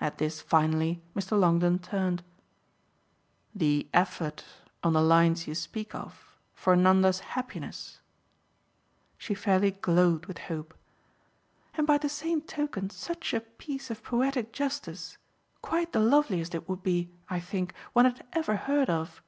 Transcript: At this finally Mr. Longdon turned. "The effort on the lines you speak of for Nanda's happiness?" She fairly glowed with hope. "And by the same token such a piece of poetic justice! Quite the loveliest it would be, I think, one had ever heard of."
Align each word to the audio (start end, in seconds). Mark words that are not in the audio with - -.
At 0.00 0.18
this 0.18 0.40
finally 0.40 1.02
Mr. 1.16 1.36
Longdon 1.36 1.80
turned. 1.80 2.22
"The 3.52 3.88
effort 3.92 4.44
on 4.84 4.92
the 4.92 5.02
lines 5.02 5.48
you 5.48 5.56
speak 5.56 5.96
of 5.96 6.36
for 6.54 6.76
Nanda's 6.76 7.18
happiness?" 7.34 7.98
She 9.16 9.34
fairly 9.34 9.72
glowed 9.72 10.26
with 10.26 10.38
hope. 10.38 10.74
"And 11.74 11.88
by 11.88 11.98
the 11.98 12.08
same 12.08 12.40
token 12.40 12.88
such 12.90 13.34
a 13.34 13.40
piece 13.40 13.90
of 13.90 14.04
poetic 14.04 14.52
justice! 14.52 15.18
Quite 15.60 15.90
the 15.92 15.98
loveliest 15.98 16.54
it 16.54 16.68
would 16.68 16.84
be, 16.84 17.10
I 17.28 17.40
think, 17.40 17.74
one 17.94 18.04
had 18.04 18.24
ever 18.34 18.54
heard 18.54 18.88
of." 18.88 19.20